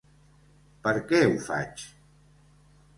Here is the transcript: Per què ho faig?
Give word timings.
Per 0.87 0.95
què 1.13 1.21
ho 1.27 1.37
faig? 1.51 1.87